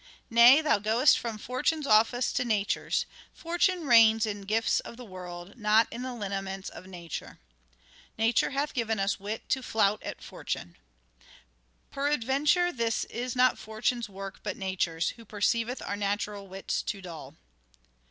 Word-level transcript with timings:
"Nay 0.31 0.55
now 0.55 0.63
thou 0.63 0.79
goest 0.79 1.19
from 1.19 1.37
Fortune's 1.37 1.85
office 1.85 2.33
to 2.33 2.43
Nature's: 2.43 3.05
Fortune 3.35 3.85
reigns 3.85 4.25
in 4.25 4.41
gifts 4.45 4.79
of 4.79 4.97
the 4.97 5.05
world, 5.05 5.55
not 5.59 5.87
in 5.91 6.01
the 6.01 6.11
lineaments 6.15 6.69
of 6.69 6.87
Nature."" 6.87 7.37
Nature 8.23 8.49
hath 8.49 8.73
given 8.73 8.99
us 8.99 9.19
wit 9.19 9.47
to 9.49 9.61
flout 9.61 10.01
at 10.01 10.23
Fortune."" 10.23 10.75
Peradventure 11.91 12.71
this 12.71 13.03
is 13.11 13.35
not 13.35 13.59
Fortune's 13.59 14.09
work 14.09 14.39
but 14.41 14.57
Nature's, 14.57 15.09
who 15.09 15.23
perceiveth 15.23 15.83
our 15.83 15.95
natural 15.95 16.47
wits 16.47 16.81
too 16.81 17.03
dull." 17.03 17.35